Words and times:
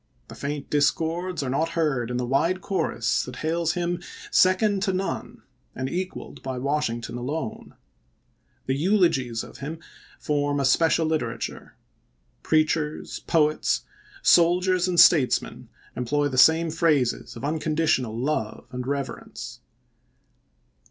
The 0.29 0.33
faint 0.33 0.67
discords 0.71 1.43
are 1.43 1.49
not 1.51 1.69
heard 1.77 2.09
in 2.09 2.17
the 2.17 2.25
wide 2.25 2.59
chorus 2.61 3.21
that 3.25 3.35
hails 3.45 3.73
him 3.73 4.01
second 4.31 4.81
to 4.81 4.93
none 4.93 5.43
and 5.75 5.87
equaled 5.87 6.41
by 6.41 6.57
Washington 6.57 7.17
alone. 7.19 7.75
The 8.65 8.73
eulogies 8.73 9.43
of 9.43 9.59
him 9.59 9.77
form 10.19 10.59
a 10.59 10.65
special 10.65 11.05
literature. 11.05 11.75
Preachers, 12.41 13.19
poets, 13.27 13.83
soldiers, 14.23 14.87
and 14.87 14.99
statesmen 14.99 15.69
employ 15.95 16.29
the 16.29 16.37
same 16.39 16.71
phrases 16.71 17.35
of 17.35 17.45
unconditional 17.45 18.17
love 18.17 18.65
and 18.71 18.87
reverence. 18.87 19.59